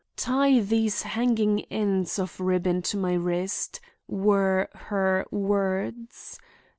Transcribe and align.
'Tie 0.15 0.59
these 0.61 1.03
hanging 1.03 1.61
ends 1.65 2.17
of 2.17 2.39
ribbon 2.39 2.81
to 2.81 2.97
my 2.97 3.13
wrist,' 3.13 3.79
were 4.07 4.67
her 4.73 5.27
words. 5.29 6.39